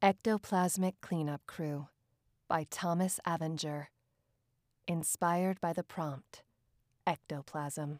Ectoplasmic 0.00 0.92
Cleanup 1.00 1.44
Crew 1.48 1.88
by 2.46 2.64
Thomas 2.70 3.18
Avinger. 3.26 3.86
Inspired 4.86 5.60
by 5.60 5.72
the 5.72 5.82
prompt 5.82 6.44
Ectoplasm. 7.04 7.98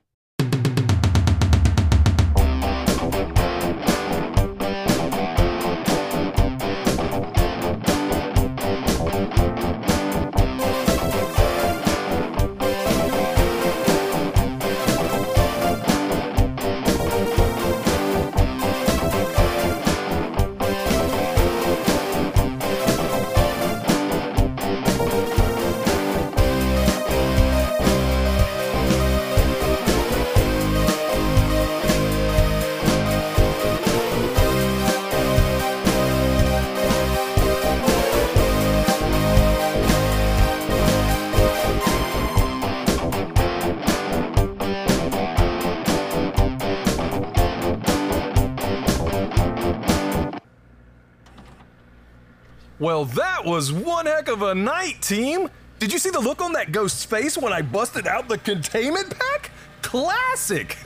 Well, 52.80 53.06
that 53.06 53.44
was 53.44 53.72
one 53.72 54.06
heck 54.06 54.28
of 54.28 54.42
a 54.42 54.54
night, 54.54 55.02
team! 55.02 55.48
Did 55.80 55.92
you 55.92 55.98
see 55.98 56.10
the 56.10 56.20
look 56.20 56.40
on 56.40 56.52
that 56.52 56.70
ghost's 56.70 57.04
face 57.04 57.36
when 57.36 57.52
I 57.52 57.60
busted 57.60 58.06
out 58.06 58.28
the 58.28 58.38
containment 58.38 59.18
pack? 59.18 59.50
Classic! 59.82 60.76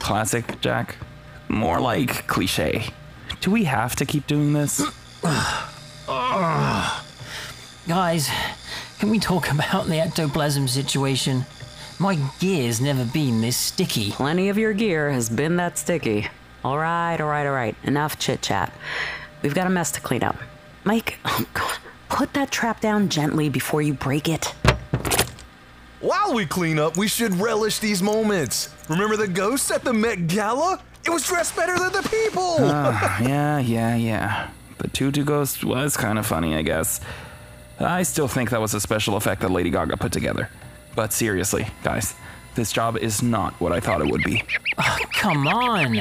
Classic, 0.00 0.60
Jack? 0.60 0.96
More 1.48 1.80
like 1.80 2.26
cliche. 2.26 2.86
Do 3.40 3.52
we 3.52 3.64
have 3.64 3.94
to 3.96 4.04
keep 4.04 4.26
doing 4.26 4.52
this? 4.52 4.82
Guys, 7.86 8.28
can 8.98 9.10
we 9.10 9.20
talk 9.20 9.48
about 9.52 9.86
the 9.86 10.00
ectoplasm 10.00 10.66
situation? 10.66 11.46
My 12.00 12.18
gear's 12.40 12.80
never 12.80 13.04
been 13.04 13.42
this 13.42 13.56
sticky. 13.56 14.10
Plenty 14.10 14.48
of 14.48 14.58
your 14.58 14.72
gear 14.72 15.12
has 15.12 15.30
been 15.30 15.54
that 15.56 15.78
sticky. 15.78 16.28
All 16.64 16.78
right, 16.78 17.20
all 17.20 17.28
right, 17.28 17.46
all 17.46 17.54
right. 17.54 17.76
Enough 17.84 18.18
chit 18.18 18.42
chat. 18.42 18.72
We've 19.42 19.54
got 19.54 19.66
a 19.66 19.70
mess 19.70 19.90
to 19.92 20.00
clean 20.00 20.22
up. 20.22 20.36
Mike, 20.84 21.18
oh 21.24 21.44
God, 21.54 21.78
put 22.08 22.32
that 22.34 22.50
trap 22.50 22.80
down 22.80 23.08
gently 23.08 23.48
before 23.48 23.82
you 23.82 23.94
break 23.94 24.28
it. 24.28 24.54
While 26.00 26.34
we 26.34 26.46
clean 26.46 26.78
up, 26.78 26.96
we 26.96 27.08
should 27.08 27.34
relish 27.34 27.78
these 27.78 28.02
moments. 28.02 28.68
Remember 28.88 29.16
the 29.16 29.26
ghosts 29.28 29.70
at 29.70 29.82
the 29.82 29.92
Met 29.92 30.26
Gala? 30.26 30.80
It 31.04 31.10
was 31.10 31.26
dressed 31.26 31.56
better 31.56 31.78
than 31.78 31.92
the 31.92 32.08
people! 32.08 32.56
Ah, 32.60 33.20
yeah, 33.20 33.58
yeah, 33.58 33.96
yeah. 33.96 34.50
The 34.78 34.88
Tutu 34.88 35.24
Ghost 35.24 35.64
was 35.64 35.96
kind 35.96 36.18
of 36.18 36.26
funny, 36.26 36.54
I 36.54 36.62
guess. 36.62 37.00
I 37.80 38.02
still 38.02 38.28
think 38.28 38.50
that 38.50 38.60
was 38.60 38.74
a 38.74 38.80
special 38.80 39.16
effect 39.16 39.40
that 39.42 39.50
Lady 39.50 39.70
Gaga 39.70 39.96
put 39.96 40.12
together. 40.12 40.50
But 40.94 41.12
seriously, 41.12 41.66
guys, 41.82 42.14
this 42.56 42.72
job 42.72 42.96
is 42.96 43.22
not 43.22 43.52
what 43.60 43.72
I 43.72 43.80
thought 43.80 44.00
it 44.00 44.10
would 44.10 44.24
be. 44.24 44.42
Oh, 44.78 44.98
come 45.12 45.46
on! 45.46 45.98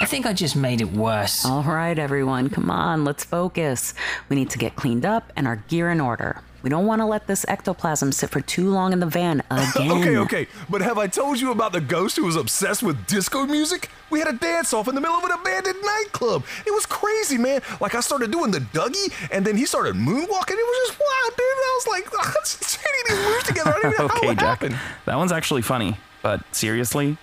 I 0.00 0.04
think 0.04 0.26
I 0.26 0.32
just 0.32 0.56
made 0.56 0.80
it 0.80 0.92
worse. 0.92 1.44
All 1.44 1.62
right, 1.62 1.98
everyone, 1.98 2.50
come 2.50 2.70
on, 2.70 3.04
let's 3.04 3.24
focus. 3.24 3.94
We 4.28 4.36
need 4.36 4.50
to 4.50 4.58
get 4.58 4.74
cleaned 4.76 5.06
up 5.06 5.32
and 5.36 5.46
our 5.46 5.56
gear 5.56 5.90
in 5.90 6.00
order. 6.00 6.42
We 6.60 6.70
don't 6.70 6.86
want 6.86 7.00
to 7.00 7.06
let 7.06 7.28
this 7.28 7.44
ectoplasm 7.46 8.10
sit 8.10 8.30
for 8.30 8.40
too 8.40 8.68
long 8.70 8.92
in 8.92 8.98
the 8.98 9.06
van 9.06 9.42
again. 9.50 9.90
okay, 9.92 10.16
okay, 10.16 10.46
but 10.68 10.80
have 10.80 10.98
I 10.98 11.06
told 11.06 11.38
you 11.40 11.52
about 11.52 11.72
the 11.72 11.80
ghost 11.80 12.16
who 12.16 12.24
was 12.24 12.34
obsessed 12.34 12.82
with 12.82 13.06
disco 13.06 13.46
music? 13.46 13.90
We 14.10 14.18
had 14.18 14.28
a 14.28 14.32
dance 14.32 14.72
off 14.74 14.88
in 14.88 14.94
the 14.96 15.00
middle 15.00 15.16
of 15.16 15.24
an 15.24 15.30
abandoned 15.30 15.78
nightclub. 15.84 16.44
It 16.66 16.72
was 16.72 16.84
crazy, 16.84 17.38
man. 17.38 17.60
Like 17.80 17.94
I 17.94 18.00
started 18.00 18.32
doing 18.32 18.50
the 18.50 18.58
Dougie, 18.58 19.12
and 19.30 19.46
then 19.46 19.56
he 19.56 19.66
started 19.66 19.94
moonwalking. 19.94 20.56
It 20.56 20.66
was 20.66 20.88
just 20.88 20.98
wild, 20.98 21.36
dude. 21.36 21.46
I 21.46 21.78
was 21.78 21.86
like, 21.86 22.06
I'm 22.18 22.32
hitting 22.32 22.77
these 23.08 23.18
moves 23.18 23.44
together. 23.44 23.70
I 23.70 23.72
don't 23.82 23.92
even 23.92 24.06
know 24.06 24.14
okay, 24.16 24.26
how 24.26 24.32
it 24.32 24.38
Jack. 24.38 24.48
happened. 24.48 24.78
That 25.06 25.16
one's 25.16 25.32
actually 25.32 25.62
funny. 25.62 25.96
But 26.22 26.42
seriously, 26.54 27.16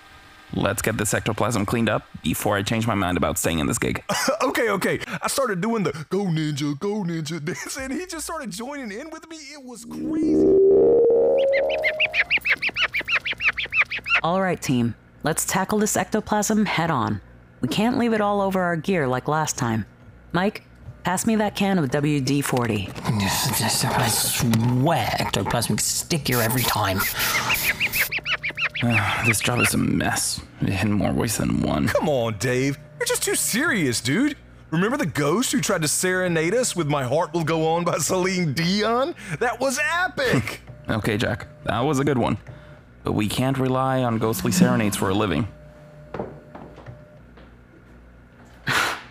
let's 0.54 0.82
get 0.82 0.98
this 0.98 1.14
ectoplasm 1.14 1.66
cleaned 1.66 1.90
up 1.90 2.04
before 2.24 2.56
I 2.56 2.62
change 2.64 2.88
my 2.88 2.96
mind 2.96 3.18
about 3.18 3.38
staying 3.38 3.60
in 3.60 3.68
this 3.68 3.78
gig. 3.78 4.04
okay, 4.42 4.70
okay. 4.70 5.00
I 5.22 5.28
started 5.28 5.62
doing 5.62 5.84
the 5.84 5.92
go 6.10 6.26
ninja, 6.26 6.78
go 6.80 7.04
ninja 7.04 7.44
dance, 7.44 7.78
and 7.78 7.92
he 7.92 8.06
just 8.06 8.26
started 8.26 8.52
joining 8.52 8.92
in 8.92 9.10
with 9.10 9.30
me. 9.30 9.38
It 9.38 9.64
was 9.64 9.86
crazy. 9.86 10.56
All 14.24 14.42
right, 14.42 14.60
team. 14.62 14.96
Let's 15.24 15.46
tackle 15.46 15.80
this 15.80 15.98
ectoplasm 15.98 16.66
head 16.66 16.90
on. 16.92 17.22
We 17.62 17.68
can't 17.68 17.98
leave 17.98 18.14
it 18.14 18.22
all 18.22 18.42
over 18.42 18.62
our 18.62 18.76
gear 18.76 19.08
like 19.08 19.28
last 19.28 19.58
time. 19.58 19.86
Mike, 20.34 20.64
pass 21.06 21.28
me 21.28 21.36
that 21.36 21.56
can 21.56 21.78
of 21.78 21.90
WD 21.92 22.44
40. 22.44 22.90
I 23.06 24.08
swear 24.08 25.06
ectoplasmic 25.20 25.80
stickier 25.80 26.42
every 26.42 26.64
time. 26.64 26.98
this 29.28 29.40
job 29.40 29.60
is 29.60 29.76
a 29.76 29.78
mess 29.78 30.42
in 30.62 30.92
more 30.92 31.14
ways 31.14 31.38
than 31.38 31.62
one. 31.62 31.88
Come 31.90 32.10
on, 32.10 32.40
Dave. 32.40 32.80
You're 33.00 33.06
just 33.06 33.22
too 33.22 33.36
serious, 33.36 34.02
dude. 34.02 34.36
Remember 34.72 34.98
the 34.98 35.06
ghost 35.06 35.52
who 35.52 35.62
tried 35.62 35.84
to 35.84 35.88
serenade 35.88 36.56
us 36.56 36.76
with 36.76 36.88
My 36.88 37.04
Heart 37.04 37.34
Will 37.34 37.44
Go 37.44 37.68
On 37.68 37.84
by 37.84 38.00
Celine 38.00 38.54
Dion? 38.54 39.14
That 39.40 39.60
was 39.60 39.80
epic! 40.04 40.62
Okay, 40.88 41.18
Jack, 41.18 41.48
that 41.64 41.80
was 41.80 41.98
a 41.98 42.04
good 42.04 42.20
one. 42.20 42.38
But 43.04 43.14
we 43.14 43.28
can't 43.28 43.58
rely 43.58 44.04
on 44.04 44.20
ghostly 44.20 44.52
serenades 44.52 44.96
for 44.96 45.10
a 45.10 45.16
living. 45.16 45.48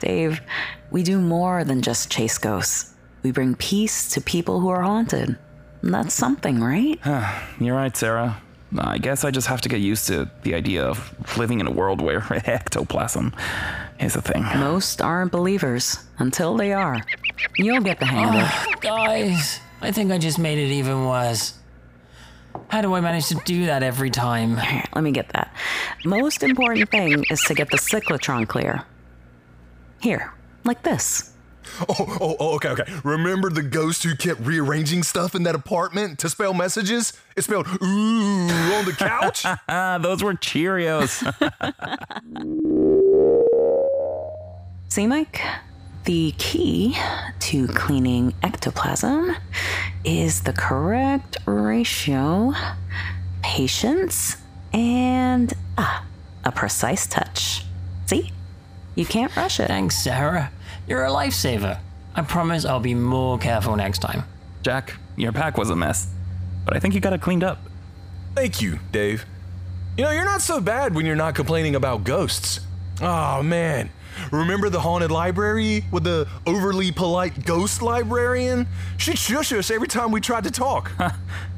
Dave, 0.05 0.43
we 0.91 1.03
do 1.03 1.19
more 1.19 1.65
than 1.65 1.81
just 1.81 2.11
chase 2.11 2.37
ghosts. 2.37 2.93
We 3.23 3.31
bring 3.31 3.55
peace 3.55 4.11
to 4.11 4.21
people 4.21 4.61
who 4.61 4.69
are 4.69 4.83
haunted. 4.83 5.39
And 5.81 5.95
that's 5.95 6.13
something, 6.13 6.61
right? 6.61 6.99
You're 7.59 7.75
right, 7.75 7.97
Sara. 7.97 8.37
I 8.77 8.99
guess 8.99 9.25
I 9.25 9.31
just 9.31 9.47
have 9.47 9.63
to 9.63 9.69
get 9.69 9.81
used 9.81 10.07
to 10.09 10.29
the 10.43 10.55
idea 10.55 10.85
of 10.85 11.39
living 11.39 11.61
in 11.61 11.67
a 11.67 11.71
world 11.71 12.03
where 12.03 12.19
ectoplasm 12.31 13.33
is 13.99 14.15
a 14.15 14.21
thing. 14.21 14.43
Most 14.59 15.01
aren't 15.01 15.33
believers 15.33 15.99
until 16.19 16.57
they 16.57 16.73
are. 16.73 17.01
You'll 17.57 17.81
get 17.81 17.99
the 17.99 18.07
hang 18.07 18.29
of 18.29 18.35
it. 18.35 18.77
Oh, 18.77 18.81
guys, 18.81 19.61
I 19.81 19.91
think 19.91 20.13
I 20.13 20.19
just 20.19 20.39
made 20.39 20.59
it 20.59 20.73
even 20.73 21.07
worse. 21.07 21.55
How 22.69 22.83
do 22.83 22.93
I 22.95 23.01
manage 23.01 23.29
to 23.29 23.41
do 23.45 23.67
that 23.67 23.83
every 23.83 24.11
time? 24.11 24.57
Let 24.95 25.03
me 25.03 25.13
get 25.13 25.31
that. 25.31 25.55
Most 26.05 26.43
important 26.43 26.91
thing 26.91 27.25
is 27.31 27.43
to 27.45 27.55
get 27.55 27.71
the 27.71 27.79
cyclotron 27.79 28.47
clear. 28.47 28.85
Here, 30.05 30.35
like 30.65 30.83
this. 30.83 31.33
Oh, 31.89 31.95
oh, 32.21 32.37
oh, 32.39 32.55
okay, 32.57 32.69
okay. 32.69 32.85
Remember 33.05 33.49
the 33.49 33.63
ghost 33.63 34.03
who 34.03 34.15
kept 34.15 34.39
rearranging 34.41 35.03
stuff 35.03 35.35
in 35.35 35.45
that 35.45 35.55
apartment 35.55 36.19
to 36.19 36.29
spell 36.29 36.53
messages? 36.53 37.15
It 37.37 37.45
spelled 37.45 37.67
ooh 37.67 38.49
on 38.51 38.85
the 38.85 38.95
couch? 38.99 39.47
Ah, 39.67 39.97
those 40.03 40.23
were 40.23 40.35
Cheerios. 40.35 41.25
See, 44.91 45.07
Mike? 45.07 45.41
The 46.05 46.35
key 46.37 46.99
to 47.39 47.67
cleaning 47.69 48.35
ectoplasm 48.43 49.35
is 50.05 50.43
the 50.43 50.53
correct 50.53 51.39
ratio, 51.47 52.53
patience, 53.41 54.37
and 54.75 55.55
ah, 55.79 56.05
a 56.45 56.53
precise 56.53 57.07
touch. 57.07 57.54
See? 58.95 59.01
You 59.01 59.07
can't 59.07 59.35
rush 59.37 59.61
it. 59.61 59.69
Thanks, 59.69 59.97
Sara. 60.03 60.51
You're 60.87 61.05
a 61.05 61.09
lifesaver. 61.11 61.79
I 62.15 62.23
promise 62.23 62.65
I'll 62.65 62.81
be 62.81 62.95
more 62.95 63.39
careful 63.39 63.77
next 63.77 63.99
time. 63.99 64.25
Jack, 64.63 64.95
your 65.17 65.33
pack 65.33 65.59
was 65.59 65.71
a 65.71 65.77
mess. 65.77 66.09
But 66.65 66.77
I 66.77 66.81
think 66.81 66.95
you 66.95 67.01
got 67.01 67.13
it 67.13 67.21
cleaned 67.21 67.45
up. 67.45 67.59
Thank 68.35 68.63
you, 68.63 68.79
Dave. 68.93 69.25
You 69.97 70.05
know, 70.05 70.11
you're 70.11 70.25
not 70.25 70.41
so 70.43 70.61
bad 70.61 70.95
when 70.95 71.07
you're 71.07 71.17
not 71.17 71.35
complaining 71.35 71.75
about 71.77 72.05
ghosts. 72.05 72.61
Oh, 73.01 73.43
man. 73.43 73.91
Remember 74.31 74.69
the 74.71 74.81
haunted 74.81 75.11
library 75.11 75.85
with 75.91 76.05
the 76.05 76.29
overly 76.47 76.93
polite 76.93 77.45
ghost 77.45 77.83
librarian? 77.83 78.67
She'd 78.97 79.19
shush 79.19 79.53
us 79.53 79.71
every 79.71 79.89
time 79.89 80.13
we 80.13 80.21
tried 80.21 80.45
to 80.45 80.51
talk. 80.51 80.93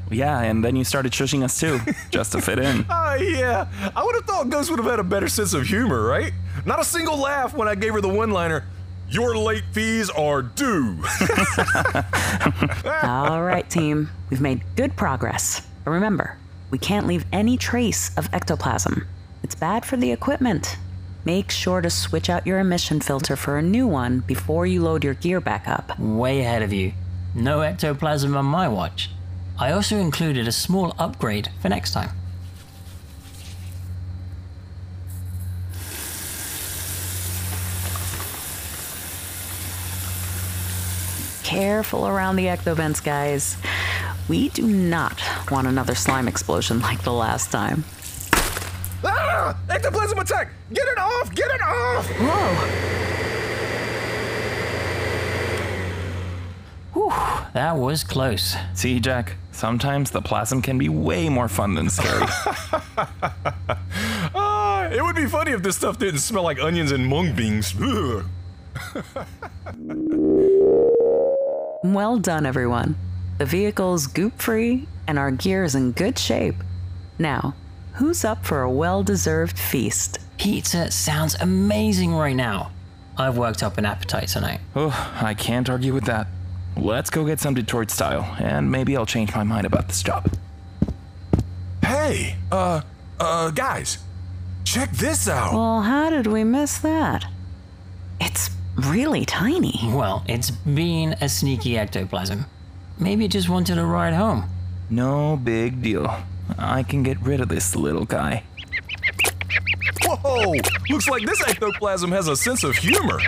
Yeah, 0.09 0.39
and 0.39 0.63
then 0.63 0.77
you 0.77 0.85
started 0.85 1.11
shushing 1.11 1.43
us 1.43 1.59
too, 1.59 1.81
just 2.11 2.31
to 2.31 2.39
fit 2.41 2.59
in. 2.59 2.85
Ah, 2.89 3.15
yeah. 3.15 3.67
I 3.93 4.05
would 4.05 4.15
have 4.15 4.23
thought 4.23 4.49
ghosts 4.49 4.69
would 4.71 4.79
have 4.79 4.89
had 4.89 5.01
a 5.01 5.03
better 5.03 5.27
sense 5.27 5.53
of 5.53 5.63
humor, 5.67 6.01
right? 6.01 6.31
Not 6.65 6.79
a 6.79 6.83
single 6.85 7.17
laugh 7.17 7.53
when 7.53 7.67
I 7.67 7.75
gave 7.75 7.93
her 7.93 8.01
the 8.01 8.09
one 8.09 8.31
liner 8.31 8.65
Your 9.09 9.37
late 9.37 9.63
fees 9.71 10.09
are 10.09 10.41
due. 10.41 11.01
All 13.03 13.41
right, 13.41 13.65
team. 13.69 14.09
We've 14.29 14.41
made 14.41 14.63
good 14.75 14.95
progress. 14.97 15.61
But 15.85 15.91
remember, 15.91 16.37
we 16.71 16.77
can't 16.77 17.07
leave 17.07 17.25
any 17.31 17.57
trace 17.57 18.11
of 18.17 18.27
ectoplasm. 18.33 19.07
It's 19.43 19.55
bad 19.55 19.85
for 19.85 19.95
the 19.97 20.11
equipment. 20.11 20.77
make 21.23 21.51
sure 21.51 21.81
to 21.81 21.89
switch 21.89 22.29
out 22.29 22.47
your 22.47 22.59
emission 22.59 22.99
filter 23.01 23.35
for 23.35 23.57
a 23.57 23.61
new 23.61 23.85
one 23.87 24.19
before 24.21 24.65
you 24.65 24.81
load 24.81 25.03
your 25.03 25.13
gear 25.13 25.41
back 25.41 25.67
up. 25.67 25.97
Way 25.99 26.39
ahead 26.41 26.61
of 26.61 26.71
you. 26.71 26.93
No 27.35 27.61
ectoplasm 27.61 28.35
on 28.35 28.45
my 28.45 28.67
watch. 28.69 29.09
I 29.59 29.71
also 29.71 29.97
included 29.97 30.47
a 30.47 30.51
small 30.53 30.95
upgrade 30.97 31.49
for 31.61 31.69
next 31.69 31.91
time. 31.91 32.11
Careful 41.57 42.05
around 42.07 42.35
the 42.35 42.45
ectovents, 42.45 43.03
guys. 43.03 43.57
We 44.27 44.49
do 44.49 44.67
not 44.67 45.19
want 45.49 45.65
another 45.65 45.95
slime 45.95 46.27
explosion 46.27 46.81
like 46.81 47.01
the 47.01 47.11
last 47.11 47.51
time. 47.51 47.83
Ah! 49.03 49.57
Ectoplasm 49.67 50.19
attack! 50.19 50.51
Get 50.71 50.87
it 50.87 50.99
off! 50.99 51.33
Get 51.33 51.49
it 51.49 51.61
off! 51.63 52.05
Whoa. 52.19 52.53
Whew, 56.93 57.11
that 57.55 57.75
was 57.75 58.03
close. 58.03 58.55
See, 58.75 58.99
Jack, 58.99 59.37
sometimes 59.51 60.11
the 60.11 60.21
plasm 60.21 60.61
can 60.61 60.77
be 60.77 60.89
way 60.89 61.27
more 61.27 61.47
fun 61.47 61.73
than 61.73 61.89
scary. 61.89 62.27
Ah, 64.35 64.87
it 64.89 65.01
would 65.03 65.15
be 65.15 65.25
funny 65.25 65.51
if 65.51 65.63
this 65.63 65.75
stuff 65.75 65.97
didn't 65.97 66.19
smell 66.19 66.43
like 66.43 66.59
onions 66.59 66.91
and 66.91 67.07
mung 67.07 67.33
beans. 67.33 67.73
Ugh. 71.83 71.93
Well 71.93 72.17
done, 72.17 72.45
everyone. 72.45 72.95
The 73.37 73.45
vehicle's 73.45 74.07
goop 74.07 74.39
free 74.41 74.87
and 75.07 75.17
our 75.17 75.31
gear 75.31 75.63
is 75.63 75.75
in 75.75 75.91
good 75.93 76.19
shape. 76.19 76.55
Now, 77.17 77.55
who's 77.93 78.25
up 78.25 78.45
for 78.45 78.61
a 78.61 78.71
well 78.71 79.03
deserved 79.03 79.57
feast? 79.57 80.19
Pizza 80.37 80.91
sounds 80.91 81.35
amazing 81.35 82.13
right 82.13 82.35
now. 82.35 82.71
I've 83.17 83.37
worked 83.37 83.63
up 83.63 83.77
an 83.77 83.85
appetite 83.85 84.27
tonight. 84.27 84.59
oh, 84.75 85.17
I 85.19 85.33
can't 85.33 85.67
argue 85.69 85.93
with 85.93 86.05
that. 86.05 86.27
Let's 86.75 87.09
go 87.09 87.25
get 87.25 87.39
some 87.39 87.55
Detroit 87.55 87.89
style, 87.89 88.35
and 88.37 88.71
maybe 88.71 88.95
I'll 88.95 89.07
change 89.07 89.33
my 89.33 89.43
mind 89.43 89.65
about 89.65 89.87
this 89.87 90.03
job. 90.03 90.31
Hey, 91.83 92.35
uh, 92.51 92.81
uh, 93.19 93.49
guys, 93.49 93.97
check 94.63 94.91
this 94.91 95.27
out. 95.27 95.53
Well, 95.53 95.81
how 95.81 96.11
did 96.11 96.27
we 96.27 96.43
miss 96.43 96.77
that? 96.79 97.25
It's 98.21 98.51
really 98.77 99.25
tiny. 99.25 99.79
Well, 99.83 100.23
it's 100.27 100.51
been 100.51 101.13
a 101.21 101.29
sneaky 101.29 101.77
ectoplasm. 101.77 102.45
Maybe 102.99 103.25
it 103.25 103.31
just 103.31 103.49
wanted 103.49 103.77
a 103.77 103.85
ride 103.85 104.13
home. 104.13 104.49
No 104.89 105.37
big 105.37 105.81
deal. 105.81 106.23
I 106.57 106.83
can 106.83 107.03
get 107.03 107.19
rid 107.21 107.41
of 107.41 107.49
this 107.49 107.75
little 107.75 108.05
guy. 108.05 108.43
Whoa! 110.03 110.53
Looks 110.89 111.09
like 111.09 111.25
this 111.25 111.41
ectoplasm 111.47 112.11
has 112.11 112.27
a 112.27 112.35
sense 112.35 112.63
of 112.63 112.75
humor. 112.75 113.19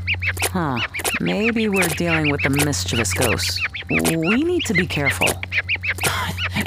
Huh. 0.44 0.80
Maybe 1.20 1.68
we're 1.68 1.88
dealing 1.90 2.32
with 2.32 2.46
a 2.46 2.50
mischievous 2.50 3.14
ghost. 3.14 3.60
We 3.90 4.44
need 4.44 4.66
to 4.66 4.74
be 4.74 4.88
careful. 4.88 5.28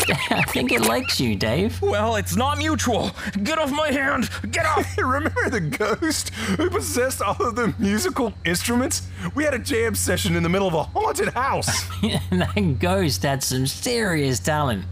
I 0.30 0.42
think 0.42 0.72
it 0.72 0.82
likes 0.82 1.20
you, 1.20 1.36
Dave. 1.36 1.80
Well, 1.80 2.16
it's 2.16 2.36
not 2.36 2.58
mutual. 2.58 3.10
Get 3.42 3.58
off 3.58 3.70
my 3.70 3.90
hand! 3.90 4.30
Get 4.50 4.66
off! 4.66 4.86
Remember 4.98 5.48
the 5.50 5.60
ghost 5.60 6.30
who 6.30 6.70
possessed 6.70 7.22
all 7.22 7.36
of 7.40 7.54
the 7.54 7.74
musical 7.78 8.32
instruments? 8.44 9.02
We 9.34 9.44
had 9.44 9.54
a 9.54 9.58
jam 9.58 9.94
session 9.94 10.36
in 10.36 10.42
the 10.42 10.48
middle 10.48 10.68
of 10.68 10.74
a 10.74 10.82
haunted 10.84 11.28
house. 11.30 11.84
that 12.30 12.76
ghost 12.78 13.22
had 13.22 13.42
some 13.42 13.66
serious 13.66 14.40
talent. 14.40 14.84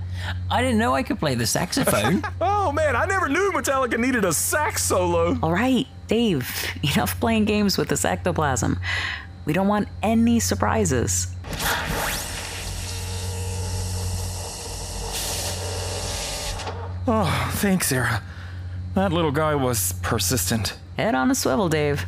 I 0.51 0.63
didn't 0.63 0.79
know 0.79 0.95
I 0.95 1.03
could 1.03 1.19
play 1.19 1.35
the 1.35 1.47
saxophone. 1.47 2.23
oh 2.41 2.71
man, 2.73 2.95
I 2.95 3.07
never 3.07 3.29
knew 3.29 3.53
Metallica 3.53 3.99
needed 3.99 4.25
a 4.25 4.33
sax 4.33 4.85
solo. 4.85 5.39
All 5.43 5.53
right, 5.53 5.87
Dave, 6.09 6.49
enough 6.83 7.19
playing 7.21 7.47
games 7.47 7.79
with 7.79 7.89
this 7.89 8.05
ectoplasm. 8.05 8.79
We 9.47 9.53
don't 9.55 9.69
want 9.69 9.89
any 10.03 10.39
surprises. 10.39 11.29
Oh, 17.07 17.51
thanks, 17.55 17.89
Sara. 17.89 18.23
That 18.95 19.13
little 19.13 19.31
guy 19.33 19.55
was 19.55 19.93
persistent. 20.03 20.77
Head 20.97 21.15
on 21.15 21.31
a 21.31 21.35
swivel, 21.35 21.69
Dave. 21.69 22.05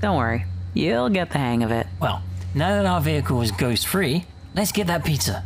Don't 0.00 0.16
worry, 0.16 0.44
you'll 0.74 1.08
get 1.08 1.30
the 1.30 1.38
hang 1.38 1.62
of 1.62 1.70
it. 1.70 1.86
well, 2.00 2.22
now 2.54 2.70
that 2.76 2.86
our 2.86 3.00
vehicle 3.00 3.40
is 3.40 3.50
ghost 3.52 3.86
free, 3.86 4.24
let's 4.54 4.72
get 4.72 4.86
that 4.88 5.04
pizza. 5.04 5.44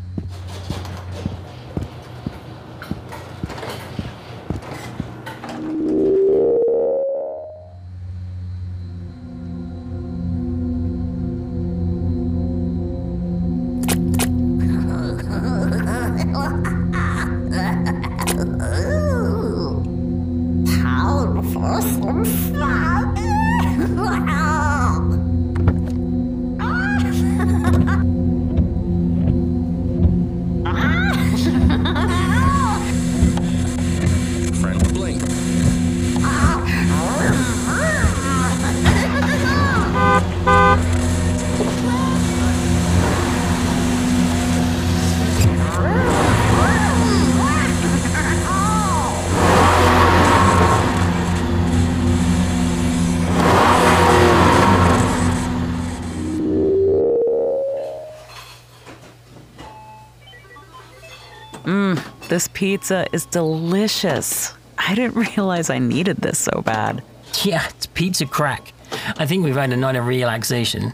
This 62.36 62.48
pizza 62.48 63.06
is 63.14 63.24
delicious. 63.24 64.52
I 64.76 64.94
didn't 64.94 65.16
realize 65.36 65.70
I 65.70 65.78
needed 65.78 66.18
this 66.18 66.38
so 66.38 66.60
bad. 66.60 67.02
Yeah, 67.42 67.66
it's 67.70 67.86
pizza 67.86 68.26
crack. 68.26 68.74
I 69.16 69.24
think 69.24 69.42
we've 69.42 69.56
had 69.56 69.72
a 69.72 69.76
night 69.78 69.96
of 69.96 70.06
relaxation. 70.06 70.92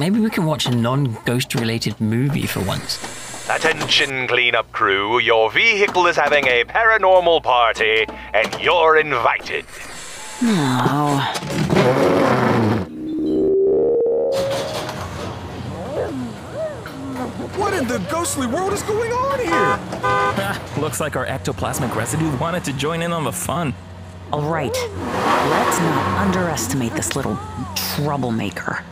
Maybe 0.00 0.18
we 0.18 0.28
can 0.28 0.44
watch 0.44 0.66
a 0.66 0.74
non 0.74 1.18
ghost 1.24 1.54
related 1.54 2.00
movie 2.00 2.48
for 2.48 2.58
once. 2.64 2.98
Attention, 3.48 4.26
cleanup 4.26 4.72
crew. 4.72 5.20
Your 5.20 5.52
vehicle 5.52 6.08
is 6.08 6.16
having 6.16 6.48
a 6.48 6.64
paranormal 6.64 7.44
party, 7.44 8.04
and 8.34 8.60
you're 8.60 8.96
invited. 8.96 9.66
Oh, 10.42 11.22
What 17.56 17.72
in 17.72 17.86
the 17.88 17.98
ghostly 18.10 18.46
world 18.46 18.72
is 18.72 18.82
going 18.82 19.12
on 19.12 19.38
here? 19.38 19.75
Looks 20.78 21.00
like 21.00 21.16
our 21.16 21.26
ectoplasmic 21.26 21.94
residue 21.94 22.34
wanted 22.38 22.64
to 22.64 22.72
join 22.72 23.02
in 23.02 23.12
on 23.12 23.24
the 23.24 23.32
fun. 23.32 23.74
all 24.32 24.42
right. 24.42 24.72
Let's 24.72 25.78
not 25.78 26.26
underestimate 26.26 26.92
this 26.92 27.14
little 27.14 27.38
troublemaker. 27.74 28.82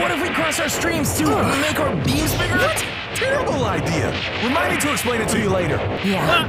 What 0.00 0.10
if 0.10 0.22
we 0.22 0.28
cross 0.30 0.60
our 0.60 0.68
streams 0.68 1.16
to 1.18 1.24
make 1.60 1.78
our 1.80 1.94
beams 2.04 2.34
bigger? 2.36 2.56
What? 2.56 2.84
Terrible 3.14 3.64
idea. 3.64 4.10
Remind 4.44 4.74
me 4.74 4.80
to 4.80 4.92
explain 4.92 5.20
it 5.20 5.28
to 5.30 5.38
you 5.38 5.48
later. 5.48 5.76
Yeah, 6.04 6.46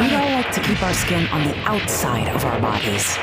we 0.00 0.14
all 0.14 0.30
like 0.30 0.52
to 0.54 0.60
keep 0.60 0.82
our 0.82 0.94
skin 0.94 1.26
on 1.28 1.44
the 1.44 1.56
outside 1.68 2.28
of 2.28 2.44
our 2.44 2.60
bodies. 2.60 3.16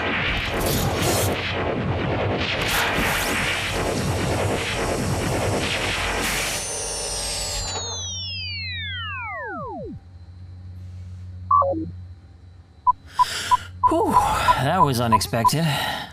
That 14.82 14.88
was 14.88 15.00
unexpected. 15.00 15.64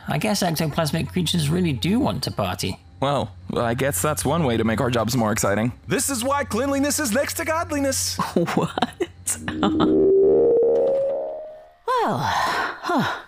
I 0.09 0.19
guess 0.19 0.43
ectoplasmic 0.43 1.09
creatures 1.09 1.49
really 1.49 1.73
do 1.73 1.99
want 1.99 2.23
to 2.25 2.31
party. 2.31 2.79
Well, 3.01 3.35
I 3.57 3.73
guess 3.73 4.03
that's 4.03 4.27
one 4.27 4.45
way 4.45 4.59
to 4.59 4.65
make 4.65 4.83
our 4.83 4.91
jobs 4.91 5.17
more 5.17 5.33
exciting. 5.33 5.73
This 5.87 6.11
is 6.11 6.23
why 6.23 6.45
cleanliness 6.45 6.99
is 6.99 7.11
next 7.11 7.39
to 7.39 7.47
godliness. 7.47 8.19
What? 8.35 9.09
well, 11.87 12.19
huh. 12.19 13.21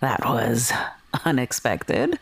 That 0.00 0.24
was 0.24 0.72
unexpected. 1.24 2.18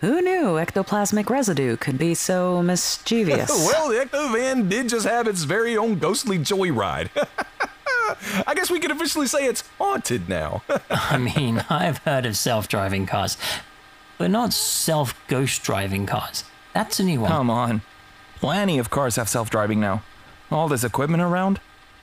Who 0.00 0.20
knew 0.20 0.56
ectoplasmic 0.56 1.30
residue 1.30 1.76
could 1.76 1.98
be 1.98 2.14
so 2.14 2.62
mischievous? 2.62 3.48
well, 3.50 3.88
the 3.88 4.04
Ecto 4.04 4.32
Van 4.32 4.68
did 4.68 4.88
just 4.88 5.06
have 5.06 5.28
its 5.28 5.44
very 5.44 5.76
own 5.76 6.00
ghostly 6.00 6.38
joyride. 6.38 7.10
I 8.46 8.54
guess 8.54 8.70
we 8.70 8.80
can 8.80 8.90
officially 8.90 9.26
say 9.26 9.46
it's 9.46 9.64
haunted 9.78 10.28
now. 10.28 10.62
I 10.90 11.18
mean, 11.18 11.64
I've 11.68 11.98
heard 11.98 12.26
of 12.26 12.36
self 12.36 12.68
driving 12.68 13.06
cars, 13.06 13.36
but 14.18 14.30
not 14.30 14.52
self 14.52 15.14
ghost 15.28 15.62
driving 15.62 16.06
cars. 16.06 16.44
That's 16.74 17.00
a 17.00 17.04
new 17.04 17.20
one. 17.20 17.30
Come 17.30 17.50
on. 17.50 17.82
Plenty 18.40 18.78
of 18.78 18.90
cars 18.90 19.16
have 19.16 19.28
self 19.28 19.50
driving 19.50 19.80
now. 19.80 20.02
All 20.50 20.68
this 20.68 20.84
equipment 20.84 21.22
around. 21.22 21.60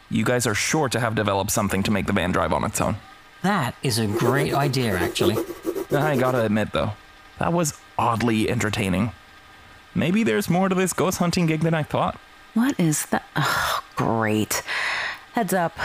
You 0.09 0.23
guys 0.25 0.45
are 0.45 0.55
sure 0.55 0.89
to 0.89 0.99
have 0.99 1.15
developed 1.15 1.51
something 1.51 1.81
to 1.83 1.91
make 1.91 2.05
the 2.05 2.13
van 2.13 2.31
drive 2.31 2.53
on 2.53 2.63
its 2.63 2.79
own. 2.81 2.97
That 3.41 3.75
is 3.83 3.99
a 3.99 4.07
great 4.07 4.53
idea, 4.53 4.95
actually. 4.95 5.37
I 5.91 6.15
gotta 6.17 6.45
admit, 6.45 6.71
though, 6.71 6.93
that 7.39 7.51
was 7.51 7.73
oddly 7.97 8.49
entertaining. 8.49 9.11
Maybe 9.95 10.23
there's 10.23 10.49
more 10.49 10.69
to 10.69 10.75
this 10.75 10.93
ghost 10.93 11.17
hunting 11.17 11.45
gig 11.45 11.61
than 11.61 11.73
I 11.73 11.83
thought. 11.83 12.17
What 12.53 12.79
is 12.79 13.05
that? 13.07 13.25
Oh, 13.35 13.83
great. 13.95 14.63
Heads 15.33 15.53
up. 15.53 15.77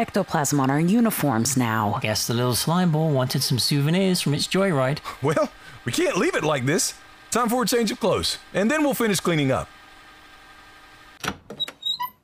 Ectoplasm 0.00 0.58
on 0.58 0.70
our 0.70 0.80
uniforms 0.80 1.58
now. 1.58 1.98
Guess 2.00 2.26
the 2.26 2.32
little 2.32 2.54
slime 2.54 2.90
ball 2.90 3.10
wanted 3.10 3.42
some 3.42 3.58
souvenirs 3.58 4.22
from 4.22 4.32
its 4.32 4.46
joyride. 4.46 5.00
well, 5.22 5.52
we 5.84 5.92
can't 5.92 6.16
leave 6.16 6.34
it 6.34 6.42
like 6.42 6.64
this. 6.64 6.94
Time 7.30 7.50
for 7.50 7.62
a 7.64 7.66
change 7.66 7.90
of 7.90 8.00
clothes, 8.00 8.38
and 8.54 8.70
then 8.70 8.82
we'll 8.82 8.94
finish 8.94 9.20
cleaning 9.20 9.52
up. 9.52 9.68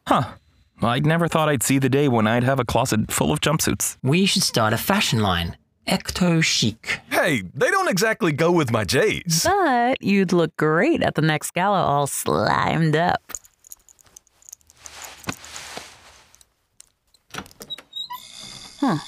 Huh. 0.06 0.25
I'd 0.83 1.04
never 1.04 1.28
thought 1.28 1.50
I'd 1.50 1.62
see 1.62 1.78
the 1.78 1.90
day 1.90 2.09
when 2.09 2.26
I'd 2.26 2.45
have 2.45 2.59
a 2.59 2.64
closet 2.64 3.12
full 3.12 3.30
of 3.30 3.40
jumpsuits. 3.40 3.99
We 4.02 4.25
should 4.25 4.42
start 4.42 4.73
a 4.73 4.78
fashion 4.78 5.21
line. 5.21 5.59
Ecto 5.87 6.42
Chic. 6.42 7.00
Hey, 7.11 7.42
they 7.54 7.71
don't 7.71 7.88
exactly 7.88 8.33
go 8.33 8.50
with 8.52 8.73
my 8.73 8.85
J's. 8.85 9.45
But 9.45 10.02
you'd 10.02 10.33
look 10.33 10.56
great 10.56 11.02
at 11.02 11.14
the 11.14 11.23
next 11.23 11.52
gala 11.52 11.83
all 11.83 12.06
slimed 12.06 12.97
up. 12.97 13.33
Huh. 18.86 18.98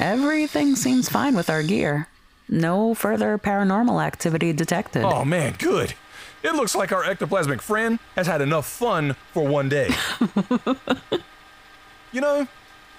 Everything 0.00 0.76
seems 0.76 1.08
fine 1.08 1.34
with 1.34 1.48
our 1.48 1.62
gear. 1.62 2.08
No 2.46 2.92
further 2.92 3.38
paranormal 3.38 4.04
activity 4.04 4.52
detected. 4.52 5.02
Oh 5.02 5.24
man, 5.24 5.54
good. 5.58 5.94
It 6.42 6.54
looks 6.54 6.74
like 6.74 6.92
our 6.92 7.02
ectoplasmic 7.04 7.62
friend 7.62 7.98
has 8.16 8.26
had 8.26 8.42
enough 8.42 8.66
fun 8.66 9.16
for 9.32 9.48
one 9.48 9.70
day. 9.70 9.88
you 12.12 12.20
know, 12.20 12.46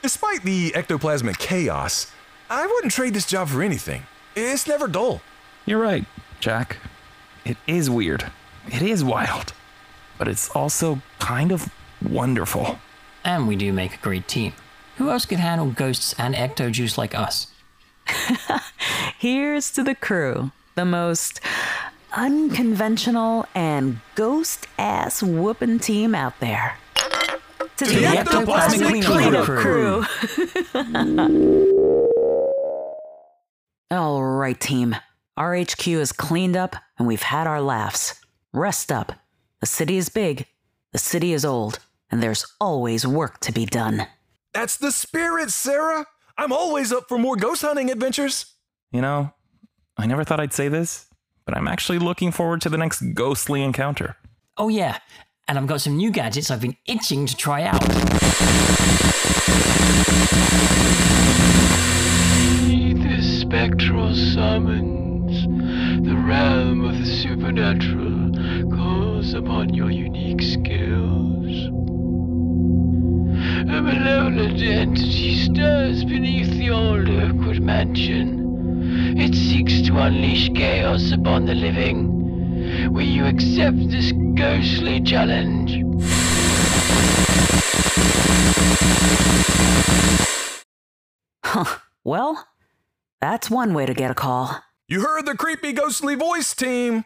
despite 0.01 0.41
the 0.41 0.71
ectoplasmic 0.71 1.37
chaos, 1.37 2.11
I 2.49 2.65
wouldn't 2.65 2.91
trade 2.91 3.13
this 3.13 3.27
job 3.27 3.49
for 3.49 3.61
anything. 3.61 4.01
It's 4.35 4.67
never 4.67 4.87
dull. 4.87 5.21
You're 5.67 5.79
right, 5.79 6.05
Jack. 6.39 6.77
It 7.45 7.57
is 7.67 7.87
weird. 7.87 8.31
It 8.67 8.81
is 8.81 9.03
wild. 9.03 9.53
But 10.17 10.27
it's 10.27 10.49
also 10.55 11.01
kind 11.19 11.51
of 11.51 11.71
wonderful. 12.01 12.79
And 13.23 13.47
we 13.47 13.55
do 13.55 13.71
make 13.71 13.93
a 13.93 13.97
great 13.97 14.27
team. 14.27 14.53
Who 14.99 15.09
else 15.09 15.25
could 15.25 15.39
handle 15.39 15.67
ghosts 15.67 16.13
and 16.17 16.35
ecto 16.35 16.69
juice 16.69 16.97
like 16.97 17.15
us? 17.15 17.47
Here's 19.17 19.71
to 19.71 19.81
the 19.81 19.95
crew, 19.95 20.51
the 20.75 20.83
most 20.83 21.39
unconventional 22.11 23.45
and 23.55 24.01
ghost 24.15 24.67
ass 24.77 25.23
whooping 25.23 25.79
team 25.79 26.13
out 26.13 26.37
there. 26.41 26.77
To 27.77 27.85
the, 27.85 27.93
the 27.95 28.01
Ectoplasmic 28.07 29.05
Cleanup 29.05 29.45
Crew. 29.45 30.03
All 33.91 34.21
right, 34.21 34.59
team. 34.59 34.97
Our 35.37 35.57
HQ 35.57 35.87
is 35.87 36.11
cleaned 36.11 36.57
up 36.57 36.75
and 36.97 37.07
we've 37.07 37.21
had 37.21 37.47
our 37.47 37.61
laughs. 37.61 38.19
Rest 38.51 38.91
up. 38.91 39.13
The 39.61 39.65
city 39.65 39.95
is 39.95 40.09
big, 40.09 40.45
the 40.91 40.97
city 40.97 41.31
is 41.31 41.45
old, 41.45 41.79
and 42.11 42.21
there's 42.21 42.45
always 42.59 43.07
work 43.07 43.39
to 43.41 43.53
be 43.53 43.65
done. 43.65 44.05
That's 44.53 44.77
the 44.77 44.91
spirit, 44.91 45.51
Sara. 45.51 46.05
I'm 46.37 46.51
always 46.51 46.91
up 46.91 47.07
for 47.07 47.17
more 47.17 47.35
ghost 47.35 47.61
hunting 47.61 47.91
adventures. 47.91 48.45
You 48.91 49.01
know, 49.01 49.33
I 49.97 50.07
never 50.07 50.23
thought 50.23 50.39
I'd 50.39 50.53
say 50.53 50.67
this, 50.69 51.05
but 51.45 51.55
I'm 51.55 51.67
actually 51.67 51.99
looking 51.99 52.31
forward 52.31 52.61
to 52.61 52.69
the 52.69 52.77
next 52.77 53.01
ghostly 53.13 53.61
encounter. 53.61 54.15
Oh, 54.57 54.69
yeah. 54.69 54.97
And 55.47 55.57
I've 55.57 55.67
got 55.67 55.81
some 55.81 55.97
new 55.97 56.11
gadgets 56.11 56.49
I've 56.49 56.61
been 56.61 56.77
itching 56.85 57.25
to 57.27 57.35
try 57.35 57.63
out. 57.63 57.81
The 63.01 63.21
spectral 63.41 64.15
summons. 64.15 65.45
The 66.07 66.15
realm 66.15 66.85
of 66.85 66.97
the 66.97 67.05
supernatural 67.05 68.31
calls 68.75 69.33
upon 69.33 69.73
your 69.73 69.91
unique 69.91 70.41
skills. 70.41 71.78
A 73.71 73.81
malevolent 73.81 74.59
entity 74.61 75.45
stirs 75.45 76.03
beneath 76.03 76.49
the 76.57 76.71
old 76.71 77.07
Oakwood 77.07 77.61
mansion. 77.61 79.15
It 79.15 79.35
seeks 79.35 79.87
to 79.87 79.97
unleash 79.97 80.49
chaos 80.55 81.11
upon 81.11 81.45
the 81.45 81.53
living. 81.53 82.91
Will 82.91 83.05
you 83.05 83.25
accept 83.25 83.77
this 83.89 84.11
ghostly 84.33 85.01
challenge? 85.01 85.83
Huh. 91.45 91.77
Well, 92.03 92.47
that's 93.21 93.51
one 93.51 93.75
way 93.75 93.85
to 93.85 93.93
get 93.93 94.09
a 94.09 94.15
call. 94.15 94.63
You 94.87 95.01
heard 95.01 95.27
the 95.27 95.37
creepy 95.37 95.73
ghostly 95.73 96.15
voice 96.15 96.55
team. 96.55 97.05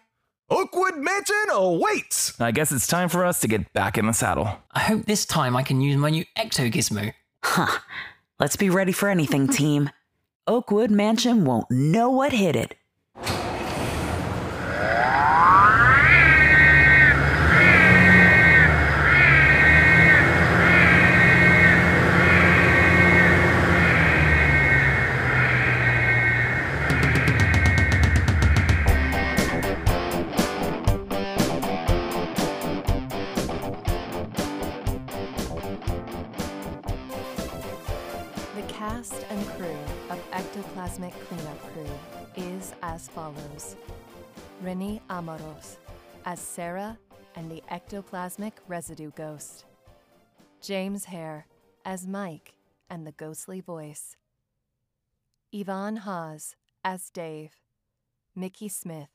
Oakwood 0.50 0.98
Mansion 0.98 1.46
awaits. 1.52 2.40
I 2.40 2.52
guess 2.52 2.72
it's 2.72 2.86
time 2.86 3.10
for 3.10 3.26
us 3.26 3.40
to 3.42 3.48
get 3.48 3.72
back 3.74 3.98
in 3.98 4.06
the 4.06 4.12
saddle. 4.12 4.58
I 4.72 4.82
hope 4.82 5.06
this 5.06 5.26
time 5.26 5.56
I 5.56 5.64
can 5.64 5.80
use 5.82 5.96
my 5.98 6.10
new 6.10 6.26
ecto 6.38 6.72
gizmo. 6.72 7.14
Huh. 7.44 7.80
Let's 8.40 8.58
be 8.58 8.70
ready 8.70 8.92
for 8.92 9.10
anything, 9.10 9.48
team. 9.60 9.90
Oakwood 10.46 10.92
Mansion 10.92 11.46
won't 11.46 11.72
know 11.72 12.10
what 12.10 12.34
hit 12.34 12.56
it. 12.56 12.76
Cast 38.84 39.26
and 39.30 39.48
crew 39.52 39.78
of 40.10 40.20
Ectoplasmic 40.32 41.14
Cleanup 41.30 41.72
Crew 41.72 41.88
is 42.36 42.74
as 42.82 43.08
follows 43.08 43.78
Reny 44.62 45.00
Amoros 45.10 45.78
as 46.26 46.42
Sara 46.42 47.00
and 47.36 47.50
the 47.50 47.64
Ectoplasmic 47.72 48.52
Residue 48.68 49.12
Ghost, 49.12 49.64
James 50.60 51.06
Hare 51.06 51.48
as 51.86 52.06
Mike 52.06 52.56
and 52.90 53.08
the 53.08 53.14
Ghostly 53.14 53.62
Voice, 53.62 54.18
Ivan 55.56 56.00
Hoz 56.00 56.58
as 56.84 57.10
Dave, 57.10 57.52
Mickey 58.36 58.68
Smith 58.68 59.12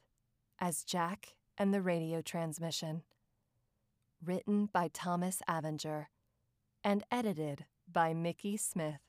as 0.59 0.83
Jack 0.83 1.35
and 1.59 1.75
the 1.75 1.83
Radio 1.83 2.23
Transmission. 2.23 3.03
Written 4.25 4.71
by 4.73 4.89
Thomas 4.95 5.43
Avinger 5.47 6.07
and 6.83 7.05
edited 7.13 7.67
by 7.87 8.15
Mickey 8.15 8.57
Smith. 8.57 9.01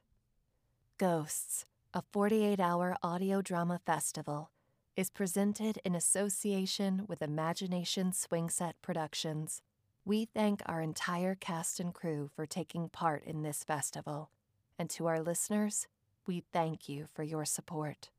Ghosts, 1.00 1.66
a 1.94 2.04
48 2.12 2.60
hour 2.60 2.98
audio 3.02 3.42
drama 3.42 3.80
festival, 3.86 4.52
is 4.98 5.10
presented 5.10 5.80
in 5.86 5.96
association 5.96 7.06
with 7.08 7.22
Imagination 7.22 8.12
Swingset 8.12 8.74
Productions. 8.82 9.62
We 10.04 10.26
thank 10.26 10.62
our 10.66 10.82
entire 10.82 11.36
cast 11.36 11.80
and 11.80 11.94
crew 11.94 12.30
for 12.36 12.46
taking 12.46 12.90
part 12.90 13.24
in 13.24 13.44
this 13.44 13.64
festival, 13.64 14.30
and 14.78 14.90
to 14.90 15.06
our 15.06 15.22
listeners, 15.22 15.88
we 16.28 16.44
thank 16.52 16.90
you 16.90 17.06
for 17.14 17.24
your 17.24 17.46
support. 17.46 18.10